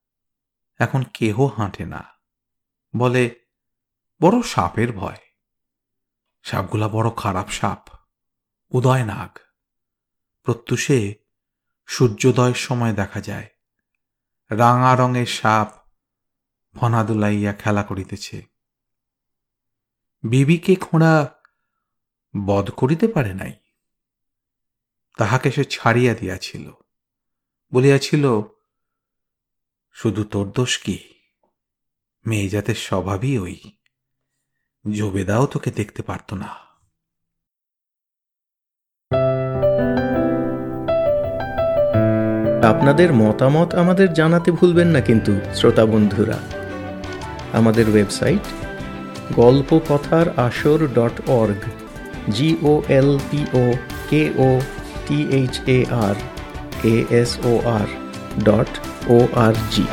এখন 0.80 1.04
কেহ 1.04 1.46
হাঁটে 1.46 1.86
না। 1.86 2.04
বলে, 2.96 3.40
বড় 4.22 4.42
সাপের 4.42 4.92
ভয়। 4.92 5.18
সাপগুলা 6.44 6.88
বড় 6.88 7.10
খারাপ 7.18 7.50
সাপ। 7.50 7.88
উদয় 8.72 9.06
নাগ। 9.06 9.40
প্রত্যুষে 10.44 11.16
সূর্যোদয়ের 11.88 12.54
সময় 12.54 12.94
দেখা 12.94 13.22
যায়। 13.22 13.50
রাঙা 14.50 14.96
রঙের 14.96 15.26
সাপ 15.26 15.90
ফনা 16.74 17.04
দুলাইয়া 17.04 17.54
খেলা 17.54 17.84
করিতেছে। 17.84 18.46
বিবিকে 20.24 20.76
খোঁড়া 20.76 21.36
বধ 22.46 22.72
করিতে 22.72 23.08
পারে 23.08 23.34
নাই। 23.34 23.54
তাহাকে 25.18 25.52
সে 25.52 25.66
ছাড়িয়া 25.66 26.14
দিয়াছিল। 26.14 26.72
বলিয়াছিল 27.74 28.53
শুধু 29.94 30.24
তোর 30.24 30.52
দোষ 30.56 30.78
কি? 30.78 31.00
মেয়ে 32.28 32.50
জাতের 32.50 32.76
স্বভাবই 32.76 33.38
ওই। 33.38 33.60
জবেদাও 34.92 35.46
তোকে 35.46 35.72
দেখতে 35.72 36.02
পারত 36.02 36.34
না। 36.34 36.64
আপনাদের 42.68 43.14
মতামত 43.14 43.76
আমাদের 43.76 44.14
জানাতে 44.14 44.52
ভুলবেন 44.52 44.88
না 44.88 45.02
কিন্তু, 45.02 45.40
শ্রোতা 45.56 45.86
বন্ধুরা। 45.86 46.40
আমাদের 47.54 47.90
ওয়েবসাইট 47.90 48.40
গল্প 49.36 49.80
কথার 49.90 50.40
আসর 50.40 50.88
dot 50.88 51.30
org 51.30 51.62
G O 52.32 52.84
L 52.88 53.20
P O 53.32 53.74
K 54.10 54.34
O 54.38 54.62
T 55.08 55.28
H 55.30 55.62
A 55.68 55.86
R 55.90 56.16
A 56.84 57.04
S 57.10 57.46
O 57.46 57.70
R 57.70 57.88
dot 58.44 58.80
O 59.08 59.18
R 59.36 59.54
G 59.72 59.84